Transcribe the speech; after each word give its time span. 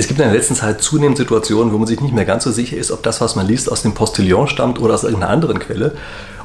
Es 0.00 0.08
gibt 0.08 0.18
in 0.18 0.24
der 0.24 0.34
letzten 0.34 0.54
Zeit 0.54 0.80
zunehmend 0.80 1.18
Situationen, 1.18 1.74
wo 1.74 1.76
man 1.76 1.86
sich 1.86 2.00
nicht 2.00 2.14
mehr 2.14 2.24
ganz 2.24 2.44
so 2.44 2.50
sicher 2.50 2.78
ist, 2.78 2.90
ob 2.90 3.02
das, 3.02 3.20
was 3.20 3.36
man 3.36 3.46
liest, 3.46 3.70
aus 3.70 3.82
dem 3.82 3.92
Postillon 3.92 4.48
stammt 4.48 4.80
oder 4.80 4.94
aus 4.94 5.04
irgendeiner 5.04 5.30
anderen 5.30 5.58
Quelle. 5.58 5.94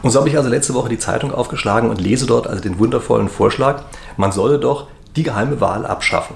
Und 0.01 0.11
so 0.11 0.19
habe 0.19 0.27
ich 0.27 0.35
also 0.35 0.49
letzte 0.49 0.73
Woche 0.73 0.89
die 0.89 0.99
Zeitung 0.99 1.33
aufgeschlagen 1.33 1.89
und 1.89 2.01
lese 2.01 2.25
dort 2.25 2.47
also 2.47 2.61
den 2.61 2.79
wundervollen 2.79 3.29
Vorschlag, 3.29 3.83
man 4.17 4.33
solle 4.33 4.59
doch 4.59 4.87
die 5.15 5.23
geheime 5.23 5.61
Wahl 5.61 5.85
abschaffen. 5.85 6.35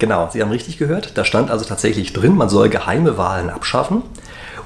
Genau, 0.00 0.30
Sie 0.32 0.42
haben 0.42 0.50
richtig 0.50 0.78
gehört. 0.78 1.16
Da 1.16 1.24
stand 1.24 1.52
also 1.52 1.64
tatsächlich 1.64 2.12
drin, 2.12 2.34
man 2.34 2.48
soll 2.48 2.70
geheime 2.70 3.16
Wahlen 3.16 3.50
abschaffen 3.50 4.02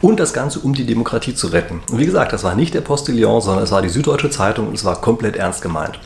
und 0.01 0.19
das 0.19 0.33
Ganze, 0.33 0.61
um 0.61 0.73
die 0.73 0.87
Demokratie 0.87 1.35
zu 1.35 1.49
retten. 1.49 1.83
Und 1.91 1.99
wie 1.99 2.07
gesagt, 2.07 2.33
das 2.33 2.43
war 2.43 2.55
nicht 2.55 2.73
der 2.73 2.81
Postillon, 2.81 3.43
sondern 3.43 3.65
es 3.65 3.71
war 3.71 3.83
die 3.83 3.91
Süddeutsche 3.91 4.31
Zeitung 4.31 4.69
und 4.69 4.75
es 4.77 4.87
war 4.87 4.99
komplett 4.99 5.37
ernst 5.37 5.61
gemeint. 5.61 6.01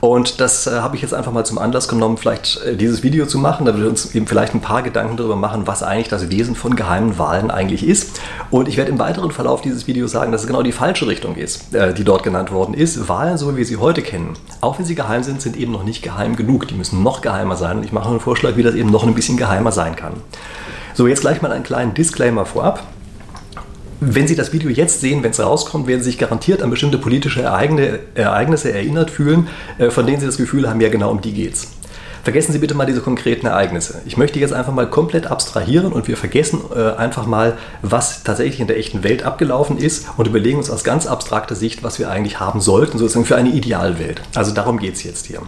Und 0.00 0.40
das 0.40 0.66
äh, 0.66 0.80
habe 0.80 0.96
ich 0.96 1.02
jetzt 1.02 1.12
einfach 1.12 1.32
mal 1.32 1.44
zum 1.44 1.58
Anlass 1.58 1.88
genommen, 1.88 2.16
vielleicht 2.16 2.62
äh, 2.62 2.76
dieses 2.76 3.02
Video 3.02 3.26
zu 3.26 3.38
machen, 3.38 3.66
damit 3.66 3.82
wir 3.82 3.88
uns 3.88 4.14
eben 4.14 4.26
vielleicht 4.26 4.54
ein 4.54 4.60
paar 4.60 4.82
Gedanken 4.82 5.16
darüber 5.16 5.36
machen, 5.36 5.66
was 5.66 5.82
eigentlich 5.82 6.08
das 6.08 6.30
Wesen 6.30 6.54
von 6.54 6.76
geheimen 6.76 7.18
Wahlen 7.18 7.50
eigentlich 7.50 7.86
ist. 7.86 8.20
Und 8.50 8.68
ich 8.68 8.76
werde 8.76 8.90
im 8.90 8.98
weiteren 8.98 9.32
Verlauf 9.32 9.60
dieses 9.60 9.86
Videos 9.86 10.12
sagen, 10.12 10.30
dass 10.30 10.42
es 10.42 10.46
genau 10.46 10.62
die 10.62 10.72
falsche 10.72 11.06
Richtung 11.08 11.36
ist, 11.36 11.74
äh, 11.74 11.92
die 11.92 12.04
dort 12.04 12.22
genannt 12.22 12.52
worden 12.52 12.74
ist. 12.74 13.08
Wahlen, 13.08 13.38
so 13.38 13.52
wie 13.52 13.58
wir 13.58 13.66
sie 13.66 13.76
heute 13.76 14.02
kennen, 14.02 14.34
auch 14.60 14.78
wenn 14.78 14.86
sie 14.86 14.94
geheim 14.94 15.22
sind, 15.22 15.42
sind 15.42 15.56
eben 15.56 15.72
noch 15.72 15.84
nicht 15.84 16.02
geheim 16.02 16.36
genug. 16.36 16.68
Die 16.68 16.74
müssen 16.74 17.02
noch 17.02 17.20
geheimer 17.20 17.56
sein. 17.56 17.78
Und 17.78 17.84
ich 17.84 17.92
mache 17.92 18.08
einen 18.08 18.20
Vorschlag, 18.20 18.56
wie 18.56 18.62
das 18.62 18.74
eben 18.74 18.90
noch 18.90 19.04
ein 19.04 19.14
bisschen 19.14 19.36
geheimer 19.36 19.72
sein 19.72 19.96
kann. 19.96 20.12
So, 20.94 21.06
jetzt 21.06 21.20
gleich 21.20 21.42
mal 21.42 21.52
einen 21.52 21.64
kleinen 21.64 21.94
Disclaimer 21.94 22.46
vorab 22.46 22.82
wenn 24.00 24.28
Sie 24.28 24.36
das 24.36 24.52
Video 24.52 24.70
jetzt 24.70 25.00
sehen, 25.00 25.22
wenn 25.22 25.30
es 25.30 25.40
rauskommt, 25.40 25.86
werden 25.86 26.02
Sie 26.02 26.10
sich 26.10 26.18
garantiert 26.18 26.62
an 26.62 26.70
bestimmte 26.70 26.98
politische 26.98 27.42
Ereignisse 27.42 28.72
erinnert 28.72 29.10
fühlen, 29.10 29.48
äh, 29.78 29.90
von 29.90 30.06
denen 30.06 30.20
Sie 30.20 30.26
das 30.26 30.36
Gefühl 30.36 30.68
haben, 30.68 30.80
ja 30.80 30.88
genau 30.88 31.10
um 31.10 31.20
die 31.20 31.32
geht's. 31.32 31.77
Vergessen 32.22 32.52
Sie 32.52 32.58
bitte 32.58 32.74
mal 32.74 32.86
diese 32.86 33.00
konkreten 33.00 33.46
Ereignisse. 33.46 34.00
Ich 34.06 34.16
möchte 34.16 34.38
jetzt 34.38 34.52
einfach 34.52 34.72
mal 34.72 34.88
komplett 34.88 35.26
abstrahieren 35.26 35.92
und 35.92 36.08
wir 36.08 36.16
vergessen 36.16 36.60
äh, 36.74 36.96
einfach 36.96 37.26
mal, 37.26 37.56
was 37.82 38.22
tatsächlich 38.22 38.60
in 38.60 38.66
der 38.66 38.78
echten 38.78 39.02
Welt 39.02 39.22
abgelaufen 39.22 39.78
ist 39.78 40.06
und 40.16 40.26
überlegen 40.26 40.58
uns 40.58 40.70
aus 40.70 40.84
ganz 40.84 41.06
abstrakter 41.06 41.54
Sicht, 41.54 41.82
was 41.82 41.98
wir 41.98 42.10
eigentlich 42.10 42.40
haben 42.40 42.60
sollten, 42.60 42.98
sozusagen 42.98 43.26
für 43.26 43.36
eine 43.36 43.50
Idealwelt. 43.50 44.20
Also 44.34 44.52
darum 44.52 44.78
geht 44.78 44.94
es 44.94 45.04
jetzt 45.04 45.26
hier. 45.26 45.40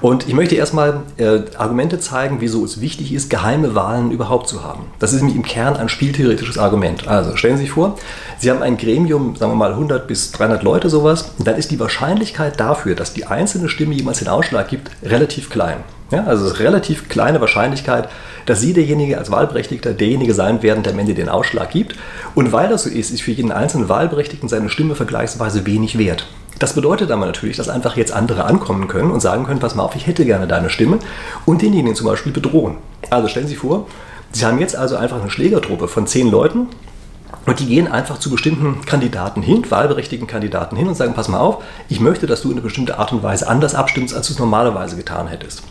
Und 0.00 0.28
ich 0.28 0.34
möchte 0.34 0.54
erstmal 0.54 1.00
äh, 1.16 1.40
Argumente 1.56 1.98
zeigen, 1.98 2.40
wieso 2.40 2.64
es 2.64 2.80
wichtig 2.80 3.12
ist, 3.12 3.30
geheime 3.30 3.74
Wahlen 3.74 4.10
überhaupt 4.10 4.48
zu 4.48 4.62
haben. 4.62 4.86
Das 4.98 5.12
ist 5.12 5.20
nämlich 5.20 5.36
im 5.36 5.42
Kern 5.44 5.76
ein 5.76 5.88
spieltheoretisches 5.88 6.58
Argument. 6.58 7.08
Also 7.08 7.36
stellen 7.36 7.56
Sie 7.56 7.64
sich 7.64 7.72
vor, 7.72 7.96
Sie 8.38 8.50
haben 8.50 8.62
ein 8.62 8.76
Gremium, 8.76 9.34
sagen 9.36 9.52
wir 9.52 9.56
mal 9.56 9.72
100 9.72 10.06
bis 10.06 10.30
300 10.32 10.62
Leute 10.62 10.88
sowas, 10.88 11.32
dann 11.38 11.56
ist 11.56 11.70
die 11.70 11.80
Wahrscheinlichkeit 11.80 12.60
dafür, 12.60 12.94
dass 12.94 13.12
die 13.12 13.26
einzelne 13.26 13.68
Stimme 13.68 13.94
jemals 13.94 14.20
den 14.20 14.28
Ausschlag 14.28 14.68
gibt, 14.68 14.90
relativ 15.02 15.50
klein. 15.50 15.78
Ja, 16.10 16.24
also 16.24 16.46
es 16.46 16.52
ist 16.52 16.60
relativ 16.60 17.08
kleine 17.10 17.40
Wahrscheinlichkeit, 17.40 18.08
dass 18.46 18.60
Sie 18.60 18.72
derjenige 18.72 19.18
als 19.18 19.30
Wahlberechtigter 19.30 19.92
derjenige 19.92 20.32
sein 20.32 20.62
werden, 20.62 20.82
der 20.82 20.94
am 20.94 20.98
Ende 20.98 21.12
den 21.14 21.28
Ausschlag 21.28 21.70
gibt. 21.70 21.96
Und 22.34 22.50
weil 22.50 22.68
das 22.70 22.84
so 22.84 22.90
ist, 22.90 23.10
ist 23.10 23.20
für 23.20 23.32
jeden 23.32 23.52
einzelnen 23.52 23.90
Wahlberechtigten 23.90 24.48
seine 24.48 24.70
Stimme 24.70 24.94
vergleichsweise 24.94 25.66
wenig 25.66 25.98
wert. 25.98 26.26
Das 26.58 26.72
bedeutet 26.72 27.10
aber 27.10 27.26
natürlich, 27.26 27.56
dass 27.56 27.68
einfach 27.68 27.96
jetzt 27.96 28.12
andere 28.12 28.44
ankommen 28.44 28.88
können 28.88 29.10
und 29.10 29.20
sagen 29.20 29.44
können, 29.44 29.60
pass 29.60 29.74
mal 29.74 29.84
auf, 29.84 29.96
ich 29.96 30.06
hätte 30.06 30.24
gerne 30.24 30.46
deine 30.46 30.70
Stimme 30.70 30.98
und 31.44 31.62
denjenigen 31.62 31.94
zum 31.94 32.06
Beispiel 32.06 32.32
bedrohen. 32.32 32.78
Also 33.10 33.28
stellen 33.28 33.46
Sie 33.46 33.52
sich 33.52 33.60
vor, 33.60 33.86
Sie 34.32 34.44
haben 34.44 34.58
jetzt 34.58 34.76
also 34.76 34.96
einfach 34.96 35.20
eine 35.20 35.30
Schlägertruppe 35.30 35.88
von 35.88 36.06
zehn 36.06 36.30
Leuten, 36.30 36.68
und 37.46 37.60
die 37.60 37.66
gehen 37.66 37.88
einfach 37.88 38.18
zu 38.18 38.30
bestimmten 38.30 38.84
Kandidaten 38.84 39.42
hin, 39.42 39.64
wahlberechtigten 39.70 40.26
Kandidaten 40.26 40.76
hin 40.76 40.86
und 40.86 40.96
sagen, 40.96 41.14
pass 41.14 41.28
mal 41.28 41.40
auf, 41.40 41.62
ich 41.88 42.00
möchte, 42.00 42.26
dass 42.26 42.42
du 42.42 42.48
in 42.48 42.54
eine 42.54 42.62
bestimmte 42.62 42.98
Art 42.98 43.12
und 43.12 43.22
Weise 43.22 43.48
anders 43.48 43.74
abstimmst, 43.74 44.14
als 44.14 44.26
du 44.26 44.34
es 44.34 44.38
normalerweise 44.38 44.96
getan 44.96 45.28
hättest. 45.28 45.62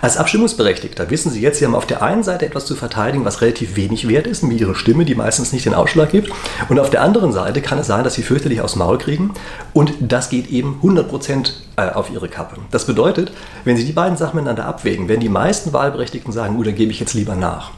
Als 0.00 0.16
Abstimmungsberechtigter 0.16 1.10
wissen 1.10 1.30
Sie 1.30 1.40
jetzt, 1.40 1.58
Sie 1.58 1.64
haben 1.64 1.74
auf 1.74 1.86
der 1.86 2.02
einen 2.02 2.22
Seite 2.22 2.46
etwas 2.46 2.66
zu 2.66 2.74
verteidigen, 2.74 3.24
was 3.24 3.40
relativ 3.40 3.76
wenig 3.76 4.08
wert 4.08 4.26
ist, 4.26 4.48
wie 4.48 4.56
Ihre 4.56 4.74
Stimme, 4.74 5.04
die 5.04 5.14
meistens 5.14 5.52
nicht 5.52 5.64
den 5.64 5.74
Ausschlag 5.74 6.10
gibt. 6.10 6.30
Und 6.68 6.78
auf 6.78 6.90
der 6.90 7.02
anderen 7.02 7.32
Seite 7.32 7.62
kann 7.62 7.78
es 7.78 7.86
sein, 7.86 8.04
dass 8.04 8.14
Sie 8.14 8.22
fürchterlich 8.22 8.60
aufs 8.60 8.76
Maul 8.76 8.98
kriegen 8.98 9.32
und 9.72 9.94
das 10.00 10.28
geht 10.28 10.48
eben 10.48 10.80
100% 10.82 11.52
äh, 11.76 11.90
auf 11.90 12.10
Ihre 12.10 12.28
Kappe. 12.28 12.56
Das 12.70 12.86
bedeutet, 12.86 13.32
wenn 13.64 13.76
Sie 13.76 13.84
die 13.84 13.92
beiden 13.92 14.16
Sachen 14.16 14.36
miteinander 14.36 14.66
abwägen, 14.66 15.08
werden 15.08 15.20
die 15.20 15.28
meisten 15.28 15.72
Wahlberechtigten 15.72 16.32
sagen, 16.32 16.56
gut, 16.56 16.66
dann 16.66 16.74
gebe 16.74 16.90
ich 16.90 17.00
jetzt 17.00 17.14
lieber 17.14 17.36
nach. 17.36 17.70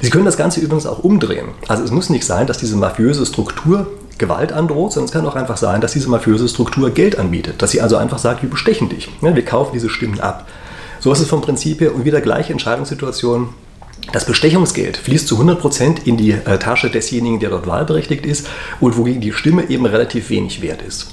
Sie 0.00 0.10
können 0.10 0.24
das 0.24 0.36
Ganze 0.36 0.60
übrigens 0.60 0.86
auch 0.86 0.98
umdrehen. 1.00 1.48
Also 1.68 1.82
es 1.82 1.90
muss 1.90 2.10
nicht 2.10 2.26
sein, 2.26 2.46
dass 2.46 2.58
diese 2.58 2.76
mafiöse 2.76 3.24
Struktur 3.24 3.86
Gewalt 4.18 4.52
androht, 4.52 4.92
sondern 4.92 5.06
es 5.06 5.12
kann 5.12 5.26
auch 5.26 5.36
einfach 5.36 5.56
sein, 5.56 5.80
dass 5.80 5.92
diese 5.92 6.08
mafiöse 6.08 6.48
Struktur 6.48 6.90
Geld 6.90 7.18
anbietet. 7.18 7.60
Dass 7.60 7.70
sie 7.70 7.82
also 7.82 7.96
einfach 7.96 8.18
sagt, 8.18 8.42
wir 8.42 8.50
bestechen 8.50 8.88
dich. 8.88 9.10
wir 9.20 9.44
kaufen 9.44 9.72
diese 9.74 9.90
Stimmen 9.90 10.20
ab. 10.20 10.46
So 11.00 11.12
ist 11.12 11.20
es 11.20 11.28
vom 11.28 11.42
Prinzip 11.42 11.80
her 11.80 11.94
und 11.94 12.04
wieder 12.04 12.20
gleiche 12.20 12.52
Entscheidungssituation 12.52 13.50
das 14.12 14.24
Bestechungsgeld 14.24 14.96
fließt 14.96 15.26
zu 15.26 15.40
100% 15.40 16.04
in 16.04 16.16
die 16.16 16.32
äh, 16.32 16.58
Tasche 16.58 16.90
desjenigen, 16.90 17.40
der 17.40 17.50
dort 17.50 17.66
wahlberechtigt 17.66 18.24
ist 18.24 18.46
und 18.80 18.96
wogegen 18.96 19.20
die 19.20 19.32
Stimme 19.32 19.68
eben 19.68 19.86
relativ 19.86 20.30
wenig 20.30 20.62
wert 20.62 20.82
ist. 20.82 21.08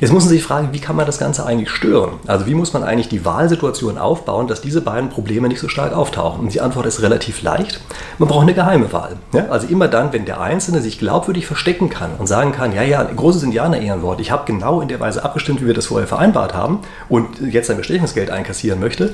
Jetzt 0.00 0.12
muss 0.12 0.24
man 0.24 0.30
sich 0.30 0.44
fragen, 0.44 0.68
wie 0.72 0.78
kann 0.78 0.94
man 0.94 1.06
das 1.06 1.18
Ganze 1.18 1.44
eigentlich 1.44 1.70
stören? 1.70 2.12
Also 2.28 2.46
wie 2.46 2.54
muss 2.54 2.72
man 2.72 2.84
eigentlich 2.84 3.08
die 3.08 3.24
Wahlsituation 3.24 3.98
aufbauen, 3.98 4.46
dass 4.46 4.60
diese 4.60 4.80
beiden 4.80 5.10
Probleme 5.10 5.48
nicht 5.48 5.58
so 5.58 5.68
stark 5.68 5.92
auftauchen? 5.92 6.40
Und 6.42 6.54
die 6.54 6.60
Antwort 6.60 6.86
ist 6.86 7.02
relativ 7.02 7.42
leicht. 7.42 7.80
Man 8.18 8.28
braucht 8.28 8.42
eine 8.42 8.54
geheime 8.54 8.92
Wahl. 8.92 9.16
Ja? 9.32 9.46
Also 9.48 9.66
immer 9.66 9.88
dann, 9.88 10.12
wenn 10.12 10.24
der 10.24 10.40
Einzelne 10.40 10.80
sich 10.80 11.00
glaubwürdig 11.00 11.46
verstecken 11.46 11.90
kann 11.90 12.12
und 12.18 12.28
sagen 12.28 12.52
kann, 12.52 12.72
ja, 12.72 12.82
ja, 12.82 13.02
großes 13.02 13.42
Indianer-Ehrenwort, 13.42 14.20
ich 14.20 14.30
habe 14.30 14.44
genau 14.46 14.80
in 14.80 14.88
der 14.88 15.00
Weise 15.00 15.24
abgestimmt, 15.24 15.60
wie 15.62 15.66
wir 15.66 15.74
das 15.74 15.86
vorher 15.86 16.06
vereinbart 16.06 16.54
haben 16.54 16.80
und 17.08 17.40
jetzt 17.40 17.66
sein 17.66 17.76
Bestechungsgeld 17.76 18.30
einkassieren 18.30 18.78
möchte, 18.78 19.12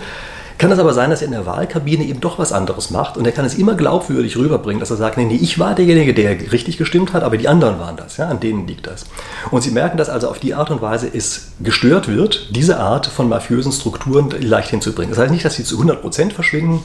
kann 0.59 0.71
es 0.71 0.79
aber 0.79 0.93
sein, 0.93 1.11
dass 1.11 1.21
er 1.21 1.27
in 1.27 1.33
der 1.33 1.47
Wahlkabine 1.47 2.05
eben 2.05 2.21
doch 2.21 2.39
was 2.39 2.53
anderes 2.53 2.91
macht 2.91 3.17
und 3.17 3.25
er 3.25 3.33
kann 3.33 3.45
es 3.45 3.55
immer 3.55 3.75
glaubwürdig 3.75 4.37
rüberbringen, 4.37 4.81
dass 4.81 4.91
er 4.91 4.97
sagt, 4.97 5.17
nee, 5.17 5.25
nee, 5.25 5.39
ich 5.41 5.59
war 5.59 5.75
derjenige, 5.75 6.15
der 6.15 6.53
richtig 6.53 6.77
gestimmt 6.77 7.13
hat, 7.13 7.23
aber 7.23 7.37
die 7.37 7.49
anderen 7.49 7.79
waren 7.79 7.97
das, 7.97 8.17
ja, 8.17 8.29
an 8.29 8.41
denen 8.41 8.67
liegt 8.67 8.87
das. 8.87 9.05
Und 9.51 9.63
Sie 9.63 9.71
merken, 9.71 9.97
dass 9.97 10.09
also 10.09 10.29
auf 10.29 10.39
die 10.39 10.55
Art 10.55 10.71
und 10.71 10.81
Weise 10.83 11.09
es 11.13 11.53
gestört 11.61 12.09
wird, 12.09 12.49
diese 12.55 12.79
Art 12.79 13.07
von 13.07 13.29
mafiösen 13.29 13.73
Strukturen 13.73 14.31
leicht 14.41 14.71
hinzubringen. 14.71 15.11
Das 15.11 15.19
heißt 15.19 15.33
nicht, 15.33 15.45
dass 15.45 15.55
sie 15.55 15.65
zu 15.65 15.81
100% 15.81 16.33
verschwinden, 16.33 16.83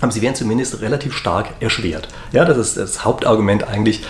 aber 0.00 0.10
sie 0.10 0.20
werden 0.20 0.34
zumindest 0.34 0.80
relativ 0.80 1.14
stark 1.14 1.50
erschwert. 1.60 2.08
Ja, 2.32 2.44
das 2.44 2.58
ist 2.58 2.76
das 2.76 3.04
Hauptargument 3.04 3.68
eigentlich 3.68 4.02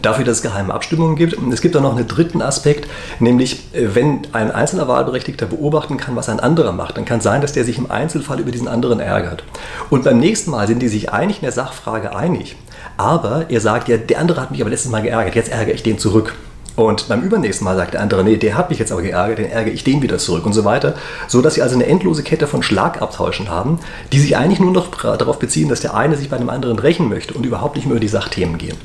dafür, 0.00 0.24
dass 0.24 0.38
es 0.38 0.42
geheime 0.42 0.72
Abstimmungen 0.72 1.16
gibt. 1.16 1.36
Es 1.52 1.60
gibt 1.60 1.76
auch 1.76 1.82
noch 1.82 1.96
einen 1.96 2.08
dritten 2.08 2.42
Aspekt, 2.42 2.88
nämlich 3.20 3.64
wenn 3.72 4.22
ein 4.32 4.50
einzelner 4.50 4.88
Wahlberechtigter 4.88 5.46
beobachten 5.46 5.96
kann, 5.96 6.16
was 6.16 6.28
ein 6.28 6.40
anderer 6.40 6.72
macht, 6.72 6.96
dann 6.96 7.04
kann 7.04 7.20
sein, 7.20 7.40
dass 7.40 7.52
der 7.52 7.64
sich 7.64 7.78
im 7.78 7.90
Einzelfall 7.90 8.40
über 8.40 8.50
diesen 8.50 8.68
anderen 8.68 9.00
ärgert. 9.00 9.44
Und 9.90 10.04
beim 10.04 10.18
nächsten 10.18 10.50
Mal 10.50 10.66
sind 10.66 10.80
die 10.80 10.88
sich 10.88 11.12
eigentlich 11.12 11.38
in 11.38 11.44
der 11.44 11.52
Sachfrage 11.52 12.14
einig, 12.14 12.56
aber 12.96 13.46
er 13.48 13.60
sagt, 13.60 13.88
ja, 13.88 13.96
der 13.96 14.18
andere 14.20 14.40
hat 14.40 14.50
mich 14.50 14.60
aber 14.60 14.70
letztes 14.70 14.90
Mal 14.90 15.02
geärgert, 15.02 15.34
jetzt 15.34 15.50
ärgere 15.50 15.74
ich 15.74 15.82
den 15.82 15.98
zurück. 15.98 16.34
Und 16.76 17.08
beim 17.08 17.22
übernächsten 17.22 17.64
Mal 17.64 17.76
sagt 17.76 17.94
der 17.94 18.00
andere, 18.00 18.24
nee, 18.24 18.36
der 18.36 18.56
hat 18.56 18.70
mich 18.70 18.80
jetzt 18.80 18.90
aber 18.90 19.02
geärgert, 19.02 19.38
den 19.38 19.50
ärgere 19.50 19.72
ich 19.72 19.84
den 19.84 20.02
wieder 20.02 20.18
zurück 20.18 20.44
und 20.44 20.52
so 20.52 20.64
weiter. 20.64 20.94
So 21.28 21.40
dass 21.40 21.54
sie 21.54 21.62
also 21.62 21.76
eine 21.76 21.86
endlose 21.86 22.22
Kette 22.22 22.46
von 22.46 22.62
Schlagabtauschen 22.62 23.48
haben, 23.48 23.78
die 24.12 24.18
sich 24.18 24.36
eigentlich 24.36 24.58
nur 24.58 24.72
noch 24.72 24.88
darauf 24.88 25.38
beziehen, 25.38 25.68
dass 25.68 25.80
der 25.80 25.94
eine 25.94 26.16
sich 26.16 26.30
bei 26.30 26.38
dem 26.38 26.50
anderen 26.50 26.78
rächen 26.78 27.08
möchte 27.08 27.34
und 27.34 27.46
überhaupt 27.46 27.76
nicht 27.76 27.84
mehr 27.84 27.92
über 27.92 28.00
die 28.00 28.08
Sachthemen 28.08 28.58
gehen. 28.58 28.76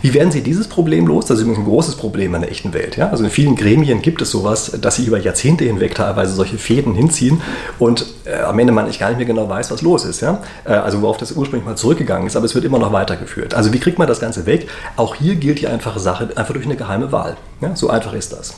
Wie 0.00 0.14
werden 0.14 0.30
sie 0.30 0.42
dieses 0.42 0.68
Problem 0.68 1.06
los? 1.06 1.26
Das 1.26 1.38
ist 1.38 1.42
übrigens 1.42 1.60
ein 1.60 1.68
großes 1.68 1.96
Problem 1.96 2.34
in 2.34 2.40
der 2.40 2.50
echten 2.50 2.72
Welt. 2.72 2.96
Ja? 2.96 3.10
Also 3.10 3.24
in 3.24 3.30
vielen 3.30 3.56
Gremien 3.56 4.00
gibt 4.00 4.22
es 4.22 4.30
sowas, 4.30 4.72
dass 4.80 4.96
sie 4.96 5.04
über 5.04 5.18
Jahrzehnte 5.18 5.64
hinweg 5.64 5.94
teilweise 5.94 6.34
solche 6.34 6.56
Fäden 6.56 6.94
hinziehen 6.94 7.42
und 7.78 8.06
äh, 8.24 8.40
am 8.40 8.58
Ende 8.58 8.72
man 8.72 8.86
nicht 8.86 9.00
gar 9.00 9.08
nicht 9.08 9.18
mehr 9.18 9.26
genau 9.26 9.48
weiß, 9.48 9.70
was 9.70 9.82
los 9.82 10.04
ist. 10.04 10.22
Ja? 10.22 10.40
Äh, 10.64 10.72
also 10.72 11.02
worauf 11.02 11.18
das 11.18 11.32
ursprünglich 11.32 11.66
mal 11.66 11.76
zurückgegangen 11.76 12.26
ist, 12.26 12.36
aber 12.36 12.46
es 12.46 12.54
wird 12.54 12.64
immer 12.64 12.78
noch 12.78 12.92
weitergeführt. 12.92 13.54
Also 13.54 13.72
wie 13.72 13.78
kriegt 13.78 13.98
man 13.98 14.08
das 14.08 14.20
Ganze 14.20 14.46
weg? 14.46 14.68
Auch 14.96 15.14
hier 15.14 15.34
gilt 15.36 15.60
die 15.60 15.68
einfache 15.68 16.00
Sache, 16.00 16.30
einfach 16.36 16.54
durch 16.54 16.64
eine 16.64 16.76
geheime 16.76 17.12
Wahl. 17.12 17.33
Ja, 17.60 17.74
so 17.76 17.90
einfach 17.90 18.12
ist 18.12 18.32
das. 18.32 18.54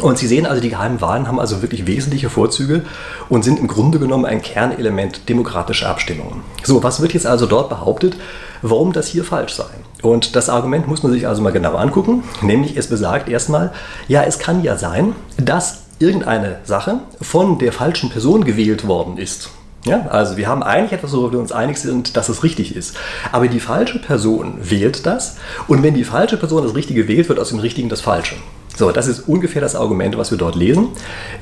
Und 0.00 0.18
Sie 0.18 0.26
sehen 0.26 0.44
also, 0.44 0.60
die 0.60 0.70
geheimen 0.70 1.00
Wahlen 1.00 1.28
haben 1.28 1.38
also 1.38 1.62
wirklich 1.62 1.86
wesentliche 1.86 2.28
Vorzüge 2.28 2.82
und 3.28 3.44
sind 3.44 3.60
im 3.60 3.68
Grunde 3.68 4.00
genommen 4.00 4.24
ein 4.24 4.42
Kernelement 4.42 5.28
demokratischer 5.28 5.88
Abstimmungen. 5.88 6.42
So, 6.64 6.82
was 6.82 7.00
wird 7.00 7.14
jetzt 7.14 7.26
also 7.26 7.46
dort 7.46 7.68
behauptet, 7.68 8.16
warum 8.62 8.92
das 8.92 9.06
hier 9.06 9.22
falsch 9.22 9.54
sei? 9.54 9.66
Und 10.02 10.34
das 10.34 10.48
Argument 10.48 10.88
muss 10.88 11.02
man 11.04 11.12
sich 11.12 11.28
also 11.28 11.42
mal 11.42 11.52
genau 11.52 11.76
angucken, 11.76 12.24
nämlich 12.42 12.76
es 12.76 12.88
besagt 12.88 13.28
erstmal, 13.28 13.72
ja, 14.08 14.22
es 14.24 14.38
kann 14.38 14.64
ja 14.64 14.76
sein, 14.76 15.14
dass 15.36 15.84
irgendeine 16.00 16.56
Sache 16.64 16.98
von 17.20 17.58
der 17.58 17.72
falschen 17.72 18.10
Person 18.10 18.44
gewählt 18.44 18.88
worden 18.88 19.16
ist. 19.16 19.50
Ja, 19.86 20.06
also 20.06 20.36
wir 20.36 20.48
haben 20.48 20.62
eigentlich 20.62 20.92
etwas, 20.92 21.12
worüber 21.12 21.32
wir 21.32 21.40
uns 21.40 21.52
einig 21.52 21.76
sind, 21.76 22.16
dass 22.16 22.30
es 22.30 22.42
richtig 22.42 22.74
ist. 22.74 22.96
Aber 23.32 23.48
die 23.48 23.60
falsche 23.60 23.98
Person 23.98 24.56
wählt 24.58 25.04
das 25.04 25.36
und 25.66 25.82
wenn 25.82 25.94
die 25.94 26.04
falsche 26.04 26.38
Person 26.38 26.62
das 26.62 26.74
Richtige 26.74 27.06
wählt, 27.06 27.28
wird 27.28 27.38
aus 27.38 27.50
dem 27.50 27.58
Richtigen 27.58 27.90
das 27.90 28.00
Falsche. 28.00 28.36
So, 28.76 28.90
das 28.90 29.06
ist 29.06 29.28
ungefähr 29.28 29.62
das 29.62 29.76
Argument, 29.76 30.18
was 30.18 30.32
wir 30.32 30.38
dort 30.38 30.56
lesen. 30.56 30.88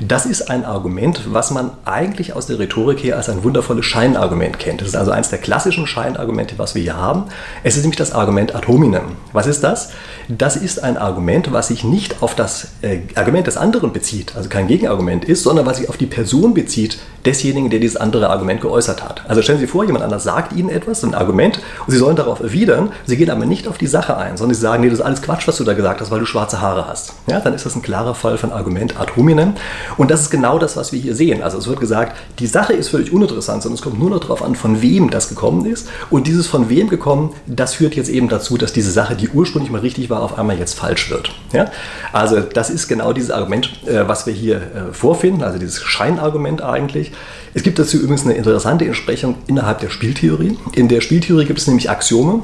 Das 0.00 0.26
ist 0.26 0.50
ein 0.50 0.66
Argument, 0.66 1.32
was 1.32 1.50
man 1.50 1.70
eigentlich 1.86 2.34
aus 2.34 2.46
der 2.46 2.58
Rhetorik 2.58 3.02
her 3.02 3.16
als 3.16 3.30
ein 3.30 3.42
wundervolles 3.42 3.86
Scheinargument 3.86 4.58
kennt. 4.58 4.82
Das 4.82 4.88
ist 4.88 4.96
also 4.96 5.12
eines 5.12 5.30
der 5.30 5.38
klassischen 5.38 5.86
Scheinargumente, 5.86 6.58
was 6.58 6.74
wir 6.74 6.82
hier 6.82 6.96
haben. 6.96 7.24
Es 7.62 7.76
ist 7.76 7.82
nämlich 7.84 7.96
das 7.96 8.12
Argument 8.12 8.54
ad 8.54 8.66
hominem. 8.68 9.16
Was 9.32 9.46
ist 9.46 9.64
das? 9.64 9.92
Das 10.28 10.56
ist 10.56 10.84
ein 10.84 10.98
Argument, 10.98 11.52
was 11.52 11.68
sich 11.68 11.84
nicht 11.84 12.22
auf 12.22 12.34
das 12.34 12.68
äh, 12.82 12.98
Argument 13.14 13.46
des 13.46 13.56
anderen 13.56 13.94
bezieht, 13.94 14.36
also 14.36 14.50
kein 14.50 14.66
Gegenargument 14.66 15.24
ist, 15.24 15.42
sondern 15.42 15.64
was 15.64 15.78
sich 15.78 15.88
auf 15.88 15.96
die 15.96 16.06
Person 16.06 16.52
bezieht 16.52 16.98
desjenigen, 17.24 17.70
der 17.70 17.80
dieses 17.80 17.96
andere 17.96 18.30
Argument 18.30 18.60
geäußert 18.60 19.02
hat. 19.02 19.22
Also 19.28 19.42
stellen 19.42 19.58
Sie 19.58 19.66
vor, 19.66 19.84
jemand 19.84 20.04
anders 20.04 20.24
sagt 20.24 20.52
Ihnen 20.52 20.68
etwas, 20.68 21.02
ein 21.02 21.14
Argument, 21.14 21.60
und 21.86 21.92
Sie 21.92 21.98
sollen 21.98 22.16
darauf 22.16 22.40
erwidern. 22.40 22.92
Sie 23.06 23.16
gehen 23.16 23.30
aber 23.30 23.46
nicht 23.46 23.68
auf 23.68 23.78
die 23.78 23.86
Sache 23.86 24.16
ein, 24.16 24.36
sondern 24.36 24.54
Sie 24.54 24.60
sagen, 24.60 24.82
nee, 24.82 24.90
das 24.90 24.98
ist 24.98 25.04
alles 25.04 25.22
Quatsch, 25.22 25.46
was 25.46 25.56
du 25.56 25.64
da 25.64 25.74
gesagt 25.74 26.00
hast, 26.00 26.10
weil 26.10 26.20
du 26.20 26.26
schwarze 26.26 26.60
Haare 26.60 26.86
hast. 26.86 27.14
Ja, 27.28 27.38
dann 27.38 27.54
ist 27.54 27.64
das 27.64 27.76
ein 27.76 27.82
klarer 27.82 28.14
Fall 28.14 28.36
von 28.36 28.50
Argument 28.50 28.98
ad 28.98 29.12
hominem. 29.16 29.54
Und 29.96 30.10
das 30.10 30.22
ist 30.22 30.30
genau 30.30 30.58
das, 30.58 30.76
was 30.76 30.92
wir 30.92 31.00
hier 31.00 31.14
sehen. 31.14 31.42
Also 31.42 31.58
es 31.58 31.68
wird 31.68 31.78
gesagt, 31.78 32.16
die 32.40 32.48
Sache 32.48 32.72
ist 32.72 32.88
völlig 32.88 33.12
uninteressant, 33.12 33.62
sondern 33.62 33.76
es 33.76 33.82
kommt 33.82 33.98
nur 33.98 34.10
noch 34.10 34.18
darauf 34.18 34.42
an, 34.42 34.56
von 34.56 34.82
wem 34.82 35.08
das 35.08 35.28
gekommen 35.28 35.64
ist. 35.64 35.88
Und 36.10 36.26
dieses 36.26 36.48
von 36.48 36.68
wem 36.68 36.88
gekommen, 36.88 37.32
das 37.46 37.74
führt 37.74 37.94
jetzt 37.94 38.08
eben 38.08 38.28
dazu, 38.28 38.58
dass 38.58 38.72
diese 38.72 38.90
Sache, 38.90 39.14
die 39.14 39.28
ursprünglich 39.28 39.70
mal 39.70 39.80
richtig 39.80 40.10
war, 40.10 40.20
auf 40.20 40.36
einmal 40.36 40.58
jetzt 40.58 40.74
falsch 40.74 41.10
wird. 41.10 41.32
Ja? 41.52 41.70
Also 42.12 42.40
das 42.40 42.70
ist 42.70 42.88
genau 42.88 43.12
dieses 43.12 43.30
Argument, 43.30 43.70
äh, 43.86 44.08
was 44.08 44.26
wir 44.26 44.32
hier 44.32 44.56
äh, 44.56 44.92
vorfinden, 44.92 45.44
also 45.44 45.58
dieses 45.58 45.80
Scheinargument 45.80 46.62
eigentlich. 46.62 47.12
Es 47.54 47.62
gibt 47.62 47.78
dazu 47.78 47.98
übrigens 47.98 48.24
eine 48.24 48.34
interessante 48.34 48.84
Entsprechung 48.84 49.36
innerhalb 49.46 49.78
der 49.78 49.90
Spieltheorie. 49.90 50.58
In 50.72 50.88
der 50.88 51.00
Spieltheorie 51.00 51.44
gibt 51.44 51.60
es 51.60 51.66
nämlich 51.68 51.88
Axiome, 51.88 52.42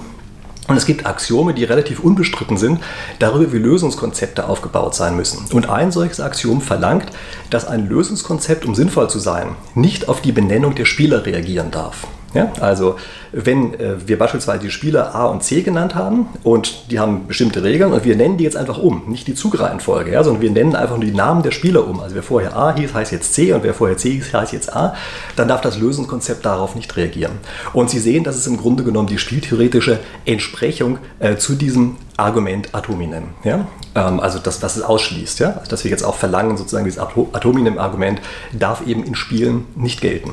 und 0.69 0.76
es 0.76 0.87
gibt 0.87 1.06
Axiome, 1.06 1.55
die 1.55 1.65
relativ 1.65 2.00
unbestritten 2.00 2.56
sind, 2.56 2.81
darüber, 3.19 3.53
wie 3.53 3.59
Lösungskonzepte 3.59 4.49
aufgebaut 4.49 4.94
sein 4.94 5.17
müssen. 5.17 5.44
Und 5.53 5.69
ein 5.69 5.91
solches 5.91 6.20
Axiom 6.20 6.61
verlangt, 6.61 7.06
dass 7.50 7.67
ein 7.67 7.88
Lösungskonzept, 7.88 8.67
um 8.67 8.75
sinnvoll 8.75 9.11
zu 9.11 9.19
sein, 9.19 9.56
nicht 9.75 10.09
auf 10.09 10.20
die 10.20 10.32
Benennung 10.32 10.75
der 10.75 10.85
Spieler 10.85 11.26
reagieren 11.26 11.70
darf. 11.70 12.06
Ja, 12.35 12.53
also 12.61 12.97
wenn 13.33 13.73
äh, 13.75 14.07
wir 14.07 14.19
beispielsweise 14.19 14.61
die 14.61 14.71
Spieler 14.71 15.15
A 15.15 15.27
und 15.27 15.43
C 15.43 15.63
genannt 15.63 15.95
haben 15.95 16.29
und 16.43 16.91
die 16.91 16.99
haben 16.99 17.27
bestimmte 17.27 17.63
Regeln 17.63 17.93
und 17.93 18.05
wir 18.05 18.17
nennen 18.17 18.37
die 18.37 18.45
jetzt 18.45 18.57
einfach 18.57 18.77
um, 18.79 19.05
nicht 19.07 19.27
die 19.29 19.35
Zugreihenfolge, 19.35 20.13
ja, 20.13 20.23
sondern 20.23 20.43
wir 20.43 20.51
nennen 20.51 20.77
einfach 20.77 20.97
nur 20.97 21.07
die 21.07 21.15
Namen 21.15 21.43
der 21.43 21.53
Spieler 21.53 21.87
um. 21.87 22.01
Also 22.01 22.15
wer 22.15 22.23
vorher 22.23 22.55
A 22.55 22.75
hieß, 22.75 22.93
heißt 22.93 23.13
jetzt 23.13 23.33
C 23.33 23.53
und 23.55 23.63
wer 23.63 23.73
vorher 23.73 23.97
C 23.97 24.11
hieß, 24.11 24.35
heißt 24.35 24.53
jetzt 24.53 24.75
A, 24.77 24.95
dann 25.37 25.49
darf 25.49 25.63
das 25.63 25.79
Lösungskonzept 25.79 26.45
darauf 26.45 26.75
nicht 26.75 26.95
reagieren. 26.97 27.33
Und 27.73 27.89
Sie 27.89 27.99
sehen, 27.99 28.25
das 28.25 28.37
ist 28.37 28.47
im 28.47 28.59
Grunde 28.59 28.85
genommen 28.85 29.09
die 29.09 29.19
spieltheoretische 29.19 29.99
Entsprechung 30.27 30.99
äh, 31.21 31.37
zu 31.37 31.55
diesem 31.55 31.97
Argument 32.19 32.75
Atominem. 32.75 33.25
Ja? 33.43 33.67
Ähm, 33.95 34.21
also 34.21 34.39
dass 34.39 34.61
das 34.61 34.77
es 34.77 34.83
ausschließt, 34.83 35.41
ja? 35.41 35.63
Dass 35.69 35.85
wir 35.85 35.91
jetzt 35.91 36.05
auch 36.05 36.17
verlangen, 36.17 36.59
sozusagen 36.59 36.85
dieses 36.85 37.01
Atominem-Argument 37.01 38.21
darf 38.53 38.87
eben 38.87 39.05
in 39.05 39.15
Spielen 39.15 39.65
nicht 39.77 40.03
gelten. 40.03 40.33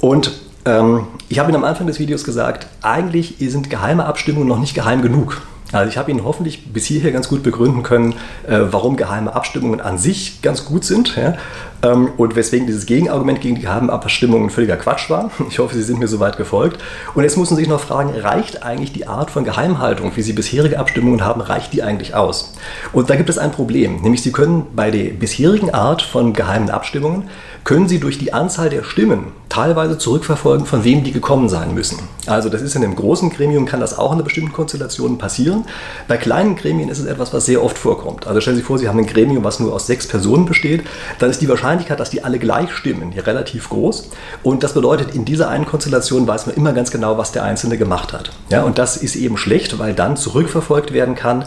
Und 0.00 0.41
ähm, 0.64 1.06
ich 1.28 1.38
habe 1.38 1.50
Ihnen 1.50 1.56
am 1.56 1.64
Anfang 1.64 1.86
des 1.86 1.98
Videos 1.98 2.24
gesagt, 2.24 2.66
eigentlich 2.82 3.36
sind 3.38 3.70
geheime 3.70 4.04
Abstimmungen 4.06 4.48
noch 4.48 4.60
nicht 4.60 4.74
geheim 4.74 5.02
genug. 5.02 5.42
Also 5.72 5.88
ich 5.88 5.96
habe 5.96 6.10
Ihnen 6.10 6.22
hoffentlich 6.22 6.72
bis 6.72 6.84
hierher 6.84 7.12
ganz 7.12 7.28
gut 7.28 7.42
begründen 7.42 7.82
können, 7.82 8.14
äh, 8.46 8.58
warum 8.70 8.96
geheime 8.96 9.34
Abstimmungen 9.34 9.80
an 9.80 9.96
sich 9.96 10.42
ganz 10.42 10.66
gut 10.66 10.84
sind 10.84 11.16
ja, 11.16 11.34
ähm, 11.82 12.10
und 12.18 12.36
weswegen 12.36 12.66
dieses 12.66 12.84
Gegenargument 12.84 13.40
gegen 13.40 13.54
die 13.54 13.62
geheimen 13.62 13.88
Abstimmungen 13.88 14.50
völliger 14.50 14.76
Quatsch 14.76 15.08
war. 15.08 15.30
Ich 15.48 15.58
hoffe, 15.58 15.74
Sie 15.74 15.82
sind 15.82 15.98
mir 15.98 16.08
soweit 16.08 16.36
gefolgt. 16.36 16.80
Und 17.14 17.24
jetzt 17.24 17.36
müssen 17.36 17.56
Sie 17.56 17.62
sich 17.62 17.68
noch 17.68 17.80
fragen, 17.80 18.10
reicht 18.14 18.62
eigentlich 18.62 18.92
die 18.92 19.06
Art 19.06 19.30
von 19.30 19.44
Geheimhaltung, 19.44 20.12
wie 20.14 20.22
Sie 20.22 20.32
bisherige 20.34 20.78
Abstimmungen 20.78 21.24
haben, 21.24 21.40
reicht 21.40 21.72
die 21.72 21.82
eigentlich 21.82 22.14
aus? 22.14 22.52
Und 22.92 23.08
da 23.10 23.16
gibt 23.16 23.30
es 23.30 23.38
ein 23.38 23.50
Problem, 23.50 24.02
nämlich 24.02 24.22
Sie 24.22 24.32
können 24.32 24.66
bei 24.74 24.90
der 24.90 25.10
bisherigen 25.10 25.72
Art 25.72 26.02
von 26.02 26.32
geheimen 26.34 26.70
Abstimmungen 26.70 27.28
können 27.64 27.88
Sie 27.88 28.00
durch 28.00 28.18
die 28.18 28.32
Anzahl 28.32 28.70
der 28.70 28.82
Stimmen 28.82 29.32
teilweise 29.52 29.98
zurückverfolgen, 29.98 30.64
von 30.64 30.82
wem 30.82 31.04
die 31.04 31.12
gekommen 31.12 31.50
sein 31.50 31.74
müssen. 31.74 31.98
Also 32.24 32.48
das 32.48 32.62
ist 32.62 32.74
in 32.74 32.82
einem 32.82 32.96
großen 32.96 33.28
Gremium, 33.28 33.66
kann 33.66 33.80
das 33.80 33.98
auch 33.98 34.10
in 34.10 34.14
einer 34.14 34.22
bestimmten 34.22 34.54
Konstellation 34.54 35.18
passieren. 35.18 35.66
Bei 36.08 36.16
kleinen 36.16 36.56
Gremien 36.56 36.88
ist 36.88 36.98
es 36.98 37.04
etwas, 37.04 37.34
was 37.34 37.44
sehr 37.44 37.62
oft 37.62 37.76
vorkommt. 37.76 38.26
Also 38.26 38.40
stellen 38.40 38.56
Sie 38.56 38.60
sich 38.60 38.66
vor, 38.66 38.78
Sie 38.78 38.88
haben 38.88 38.98
ein 38.98 39.06
Gremium, 39.06 39.44
was 39.44 39.60
nur 39.60 39.74
aus 39.74 39.86
sechs 39.86 40.08
Personen 40.08 40.46
besteht, 40.46 40.84
dann 41.18 41.28
ist 41.28 41.42
die 41.42 41.50
Wahrscheinlichkeit, 41.50 42.00
dass 42.00 42.08
die 42.08 42.24
alle 42.24 42.38
gleich 42.38 42.72
stimmen, 42.72 43.12
hier 43.12 43.26
relativ 43.26 43.68
groß. 43.68 44.08
Und 44.42 44.62
das 44.62 44.72
bedeutet, 44.72 45.14
in 45.14 45.26
dieser 45.26 45.50
einen 45.50 45.66
Konstellation 45.66 46.26
weiß 46.26 46.46
man 46.46 46.56
immer 46.56 46.72
ganz 46.72 46.90
genau, 46.90 47.18
was 47.18 47.32
der 47.32 47.42
Einzelne 47.42 47.76
gemacht 47.76 48.14
hat. 48.14 48.30
Ja, 48.48 48.62
und 48.62 48.78
das 48.78 48.96
ist 48.96 49.16
eben 49.16 49.36
schlecht, 49.36 49.78
weil 49.78 49.92
dann 49.92 50.16
zurückverfolgt 50.16 50.94
werden 50.94 51.14
kann, 51.14 51.44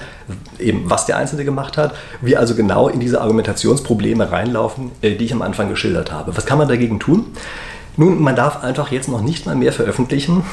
eben 0.60 0.92
was 0.92 1.08
der 1.08 1.18
Einzelne 1.18 1.44
gemacht 1.44 1.76
hat. 1.76 1.96
Wir 2.22 2.40
also 2.40 2.54
genau 2.54 2.88
in 2.88 3.00
diese 3.00 3.20
Argumentationsprobleme 3.22 4.32
reinlaufen, 4.32 4.92
äh, 5.02 5.16
die 5.16 5.26
ich 5.26 5.34
am 5.34 5.42
Anfang 5.42 5.70
geschildert 5.70 6.12
habe. 6.12 6.38
Was 6.38 6.46
kann 6.46 6.60
man 6.60 6.68
dagegen 6.68 7.00
tun? 7.00 7.26
Nun, 7.98 8.22
man 8.22 8.36
darf 8.36 8.64
einfach 8.64 8.92
jetzt 8.92 9.08
noch 9.08 9.22
nicht 9.22 9.46
mal 9.46 9.56
mehr 9.56 9.72
veröffentlichen, 9.72 10.44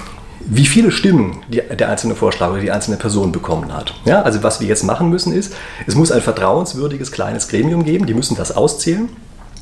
wie 0.41 0.67
viele 0.67 0.91
Stimmen 0.91 1.43
die, 1.49 1.61
der 1.61 1.89
einzelne 1.89 2.15
Vorschlag 2.15 2.51
oder 2.51 2.61
die 2.61 2.71
einzelne 2.71 2.97
Person 2.97 3.33
bekommen 3.33 3.73
hat. 3.73 3.95
Ja, 4.05 4.23
also 4.23 4.43
was 4.43 4.61
wir 4.61 4.69
jetzt 4.69 4.85
machen 4.85 5.09
müssen 5.09 5.33
ist, 5.33 5.55
es 5.87 5.95
muss 5.95 6.11
ein 6.11 6.21
vertrauenswürdiges 6.21 7.13
kleines 7.13 7.49
Gremium 7.49 7.85
geben, 7.85 8.07
die 8.07 8.15
müssen 8.15 8.37
das 8.37 8.57
auszählen. 8.57 9.09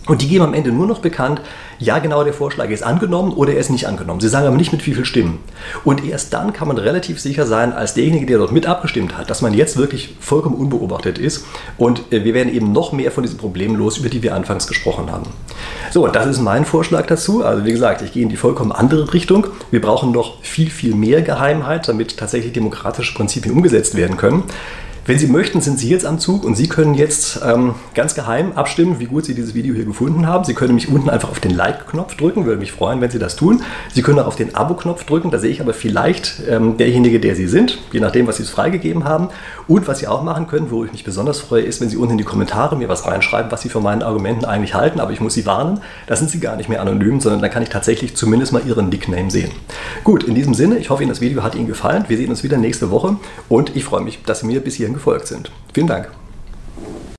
Und 0.06 0.22
die 0.22 0.28
geben 0.28 0.44
am 0.44 0.54
Ende 0.54 0.72
nur 0.72 0.86
noch 0.86 1.00
bekannt, 1.00 1.40
ja 1.78 1.98
genau, 1.98 2.24
der 2.24 2.32
Vorschlag 2.32 2.70
ist 2.70 2.82
angenommen 2.82 3.32
oder 3.32 3.52
er 3.52 3.60
ist 3.60 3.70
nicht 3.70 3.86
angenommen. 3.86 4.20
Sie 4.20 4.28
sagen 4.28 4.46
aber 4.46 4.56
nicht 4.56 4.72
mit 4.72 4.86
wie 4.86 4.92
vielen 4.92 5.04
Stimmen. 5.04 5.38
Und 5.84 6.04
erst 6.04 6.32
dann 6.32 6.52
kann 6.52 6.68
man 6.68 6.78
relativ 6.78 7.20
sicher 7.20 7.46
sein, 7.46 7.72
als 7.72 7.94
derjenige, 7.94 8.26
der 8.26 8.38
dort 8.38 8.52
mit 8.52 8.66
abgestimmt 8.66 9.16
hat, 9.16 9.30
dass 9.30 9.42
man 9.42 9.54
jetzt 9.54 9.76
wirklich 9.76 10.16
vollkommen 10.18 10.56
unbeobachtet 10.56 11.18
ist. 11.18 11.44
Und 11.76 12.12
äh, 12.12 12.24
wir 12.24 12.34
werden 12.34 12.52
eben 12.52 12.72
noch 12.72 12.92
mehr 12.92 13.12
von 13.12 13.22
diesen 13.22 13.38
Problemen 13.38 13.76
los, 13.76 13.98
über 13.98 14.08
die 14.08 14.22
wir 14.22 14.34
anfangs 14.34 14.66
gesprochen 14.66 15.12
haben. 15.12 15.26
So, 15.90 16.06
das 16.06 16.26
ist 16.26 16.40
mein 16.40 16.64
Vorschlag 16.64 17.06
dazu. 17.06 17.44
Also 17.44 17.64
wie 17.64 17.72
gesagt, 17.72 18.02
ich 18.02 18.12
gehe 18.12 18.22
in 18.22 18.30
die 18.30 18.36
vollkommen 18.36 18.72
andere 18.72 19.12
Richtung. 19.12 19.46
Wir 19.70 19.80
brauchen 19.80 20.12
noch 20.12 20.42
viel, 20.42 20.70
viel 20.70 20.94
mehr 20.94 21.22
Geheimheit, 21.22 21.88
damit 21.88 22.16
tatsächlich 22.16 22.52
demokratische 22.52 23.14
Prinzipien 23.14 23.54
umgesetzt 23.54 23.96
werden 23.96 24.16
können. 24.16 24.44
Wenn 25.06 25.18
Sie 25.18 25.28
möchten, 25.28 25.62
sind 25.62 25.78
Sie 25.78 25.88
jetzt 25.88 26.04
am 26.04 26.18
Zug 26.18 26.44
und 26.44 26.56
Sie 26.56 26.68
können 26.68 26.94
jetzt 26.94 27.40
ähm, 27.42 27.74
ganz 27.94 28.14
geheim 28.14 28.52
abstimmen, 28.52 29.00
wie 29.00 29.06
gut 29.06 29.24
Sie 29.24 29.34
dieses 29.34 29.54
Video 29.54 29.74
hier 29.74 29.86
gefunden 29.86 30.26
haben. 30.26 30.44
Sie 30.44 30.52
können 30.52 30.74
mich 30.74 30.88
unten 30.88 31.08
einfach 31.08 31.30
auf 31.30 31.40
den 31.40 31.52
Like-Knopf 31.52 32.16
drücken, 32.16 32.44
würde 32.44 32.60
mich 32.60 32.70
freuen, 32.70 33.00
wenn 33.00 33.10
Sie 33.10 33.18
das 33.18 33.34
tun. 33.34 33.62
Sie 33.92 34.02
können 34.02 34.18
auch 34.18 34.26
auf 34.26 34.36
den 34.36 34.54
Abo-Knopf 34.54 35.04
drücken, 35.04 35.30
da 35.30 35.38
sehe 35.38 35.50
ich 35.50 35.62
aber 35.62 35.72
vielleicht 35.72 36.42
ähm, 36.48 36.76
derjenige, 36.76 37.18
der 37.18 37.34
Sie 37.34 37.48
sind, 37.48 37.78
je 37.92 38.00
nachdem, 38.00 38.26
was 38.26 38.36
Sie 38.36 38.42
es 38.42 38.50
freigegeben 38.50 39.04
haben. 39.04 39.28
Und 39.66 39.88
was 39.88 40.00
Sie 40.00 40.06
auch 40.06 40.22
machen 40.22 40.46
können, 40.46 40.70
wo 40.70 40.84
ich 40.84 40.92
mich 40.92 41.02
besonders 41.02 41.40
freue, 41.40 41.62
ist, 41.62 41.80
wenn 41.80 41.88
Sie 41.88 41.96
unten 41.96 42.12
in 42.12 42.18
die 42.18 42.24
Kommentare 42.24 42.76
mir 42.76 42.90
was 42.90 43.06
reinschreiben, 43.06 43.50
was 43.50 43.62
Sie 43.62 43.70
von 43.70 43.82
meinen 43.82 44.02
Argumenten 44.02 44.44
eigentlich 44.44 44.74
halten. 44.74 45.00
Aber 45.00 45.12
ich 45.12 45.20
muss 45.20 45.32
Sie 45.32 45.46
warnen, 45.46 45.80
da 46.08 46.14
sind 46.14 46.30
Sie 46.30 46.40
gar 46.40 46.56
nicht 46.56 46.68
mehr 46.68 46.82
anonym, 46.82 47.20
sondern 47.20 47.40
da 47.40 47.48
kann 47.48 47.62
ich 47.62 47.70
tatsächlich 47.70 48.16
zumindest 48.16 48.52
mal 48.52 48.66
Ihren 48.66 48.90
Nickname 48.90 49.30
sehen. 49.30 49.50
Gut, 50.04 50.24
in 50.24 50.34
diesem 50.34 50.52
Sinne, 50.52 50.76
ich 50.76 50.90
hoffe, 50.90 51.02
Ihnen 51.02 51.10
das 51.10 51.22
Video 51.22 51.42
hat 51.42 51.54
Ihnen 51.54 51.66
gefallen. 51.66 52.04
Wir 52.08 52.18
sehen 52.18 52.28
uns 52.28 52.42
wieder 52.42 52.58
nächste 52.58 52.90
Woche 52.90 53.16
und 53.48 53.74
ich 53.74 53.84
freue 53.84 54.02
mich, 54.02 54.22
dass 54.26 54.40
Sie 54.40 54.46
mir 54.46 54.60
bis 54.60 54.74
hierhin 54.74 54.89
gefolgt 54.94 55.26
sind. 55.26 55.50
Vielen 55.72 55.86
Dank. 55.86 56.08